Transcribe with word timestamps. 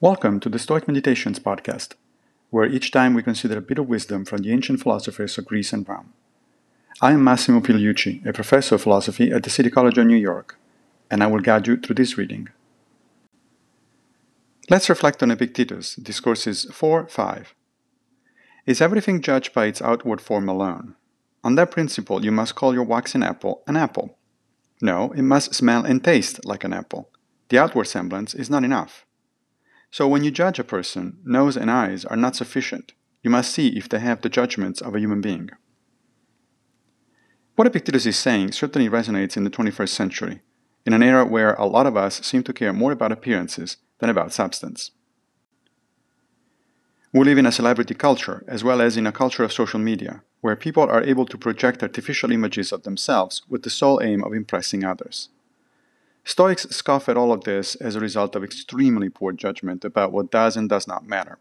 Welcome 0.00 0.38
to 0.40 0.48
the 0.48 0.60
Stoic 0.60 0.86
Meditations 0.86 1.40
podcast, 1.40 1.94
where 2.50 2.64
each 2.64 2.92
time 2.92 3.14
we 3.14 3.22
consider 3.24 3.58
a 3.58 3.60
bit 3.60 3.80
of 3.80 3.88
wisdom 3.88 4.24
from 4.24 4.42
the 4.42 4.52
ancient 4.52 4.80
philosophers 4.80 5.36
of 5.36 5.46
Greece 5.46 5.72
and 5.72 5.88
Rome. 5.88 6.12
I 7.00 7.10
am 7.10 7.24
Massimo 7.24 7.58
Pigliucci, 7.58 8.24
a 8.24 8.32
professor 8.32 8.76
of 8.76 8.82
philosophy 8.82 9.32
at 9.32 9.42
the 9.42 9.50
City 9.50 9.70
College 9.70 9.98
of 9.98 10.06
New 10.06 10.14
York, 10.14 10.56
and 11.10 11.20
I 11.20 11.26
will 11.26 11.40
guide 11.40 11.66
you 11.66 11.76
through 11.76 11.96
this 11.96 12.16
reading. 12.16 12.48
Let's 14.70 14.88
reflect 14.88 15.20
on 15.20 15.32
Epictetus, 15.32 15.96
Discourses 15.96 16.66
4 16.72 17.08
5. 17.08 17.54
Is 18.66 18.80
everything 18.80 19.20
judged 19.20 19.52
by 19.52 19.66
its 19.66 19.82
outward 19.82 20.20
form 20.20 20.48
alone? 20.48 20.94
On 21.42 21.56
that 21.56 21.72
principle, 21.72 22.24
you 22.24 22.30
must 22.30 22.54
call 22.54 22.72
your 22.72 22.84
waxen 22.84 23.24
apple 23.24 23.64
an 23.66 23.76
apple. 23.76 24.16
No, 24.80 25.10
it 25.16 25.22
must 25.22 25.56
smell 25.56 25.84
and 25.84 26.04
taste 26.04 26.44
like 26.44 26.62
an 26.62 26.72
apple. 26.72 27.10
The 27.48 27.58
outward 27.58 27.86
semblance 27.86 28.32
is 28.32 28.48
not 28.48 28.62
enough. 28.62 29.04
So 29.90 30.06
when 30.06 30.24
you 30.24 30.30
judge 30.30 30.58
a 30.58 30.64
person, 30.64 31.18
nose 31.24 31.56
and 31.56 31.70
eyes 31.70 32.04
are 32.04 32.16
not 32.16 32.36
sufficient. 32.36 32.92
You 33.22 33.30
must 33.30 33.52
see 33.52 33.68
if 33.68 33.88
they 33.88 33.98
have 33.98 34.20
the 34.20 34.28
judgments 34.28 34.80
of 34.80 34.94
a 34.94 35.00
human 35.00 35.20
being. 35.20 35.50
What 37.56 37.66
Epictetus 37.66 38.06
is 38.06 38.16
saying 38.16 38.52
certainly 38.52 38.88
resonates 38.88 39.36
in 39.36 39.44
the 39.44 39.50
21st 39.50 39.88
century, 39.88 40.42
in 40.86 40.92
an 40.92 41.02
era 41.02 41.24
where 41.24 41.54
a 41.54 41.66
lot 41.66 41.86
of 41.86 41.96
us 41.96 42.24
seem 42.24 42.42
to 42.44 42.52
care 42.52 42.72
more 42.72 42.92
about 42.92 43.10
appearances 43.10 43.78
than 43.98 44.10
about 44.10 44.32
substance. 44.32 44.92
We 47.12 47.24
live 47.24 47.38
in 47.38 47.46
a 47.46 47.52
celebrity 47.52 47.94
culture, 47.94 48.44
as 48.46 48.62
well 48.62 48.80
as 48.80 48.96
in 48.96 49.06
a 49.06 49.12
culture 49.12 49.42
of 49.42 49.52
social 49.52 49.80
media, 49.80 50.22
where 50.40 50.54
people 50.54 50.84
are 50.84 51.02
able 51.02 51.26
to 51.26 51.38
project 51.38 51.82
artificial 51.82 52.30
images 52.30 52.70
of 52.70 52.82
themselves 52.82 53.42
with 53.48 53.62
the 53.62 53.70
sole 53.70 54.00
aim 54.02 54.22
of 54.22 54.34
impressing 54.34 54.84
others. 54.84 55.30
Stoics 56.38 56.68
scoff 56.70 57.08
at 57.08 57.16
all 57.16 57.32
of 57.32 57.42
this 57.42 57.74
as 57.74 57.96
a 57.96 58.00
result 58.00 58.36
of 58.36 58.44
extremely 58.44 59.08
poor 59.08 59.32
judgment 59.32 59.84
about 59.84 60.12
what 60.12 60.30
does 60.30 60.56
and 60.56 60.68
does 60.68 60.86
not 60.86 61.04
matter. 61.04 61.40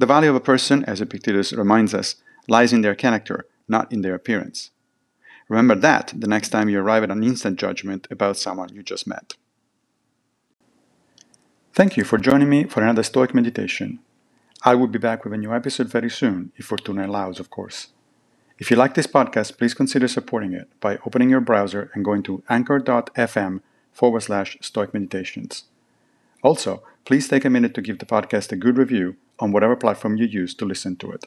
The 0.00 0.06
value 0.06 0.28
of 0.28 0.34
a 0.34 0.40
person, 0.40 0.84
as 0.86 1.00
Epictetus 1.00 1.52
reminds 1.52 1.94
us, 1.94 2.16
lies 2.48 2.72
in 2.72 2.80
their 2.80 2.96
character, 2.96 3.46
not 3.68 3.92
in 3.92 4.02
their 4.02 4.16
appearance. 4.16 4.72
Remember 5.48 5.76
that 5.76 6.12
the 6.16 6.26
next 6.26 6.48
time 6.48 6.68
you 6.68 6.80
arrive 6.80 7.04
at 7.04 7.12
an 7.12 7.22
instant 7.22 7.60
judgment 7.60 8.08
about 8.10 8.36
someone 8.36 8.74
you 8.74 8.82
just 8.82 9.06
met. 9.06 9.36
Thank 11.72 11.96
you 11.96 12.02
for 12.02 12.18
joining 12.18 12.50
me 12.50 12.64
for 12.64 12.82
another 12.82 13.04
Stoic 13.04 13.32
meditation. 13.32 14.00
I 14.64 14.74
will 14.74 14.88
be 14.88 14.98
back 14.98 15.22
with 15.22 15.32
a 15.32 15.38
new 15.38 15.54
episode 15.54 15.86
very 15.86 16.10
soon, 16.10 16.50
if 16.56 16.64
Fortuna 16.64 17.06
allows, 17.06 17.38
of 17.38 17.50
course. 17.50 17.92
If 18.58 18.68
you 18.68 18.76
like 18.76 18.94
this 18.94 19.06
podcast, 19.06 19.58
please 19.58 19.74
consider 19.74 20.08
supporting 20.08 20.54
it 20.54 20.68
by 20.80 20.98
opening 21.06 21.30
your 21.30 21.40
browser 21.40 21.88
and 21.94 22.04
going 22.04 22.24
to 22.24 22.42
anchor.fm 22.48 23.60
forward 23.92 24.20
slash 24.20 24.56
stoic 24.60 24.92
meditations. 24.92 25.64
Also, 26.42 26.82
please 27.04 27.28
take 27.28 27.44
a 27.44 27.50
minute 27.50 27.74
to 27.74 27.82
give 27.82 27.98
the 27.98 28.06
podcast 28.06 28.50
a 28.52 28.56
good 28.56 28.78
review 28.78 29.16
on 29.38 29.52
whatever 29.52 29.76
platform 29.76 30.16
you 30.16 30.26
use 30.26 30.54
to 30.54 30.64
listen 30.64 30.96
to 30.96 31.12
it. 31.12 31.26